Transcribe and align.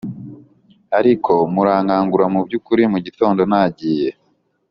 ariko 0.99 1.31
murankangura 1.53 2.25
mubyukuri 2.33 2.83
mugitondo 2.91 3.41
nagiye 3.51 4.09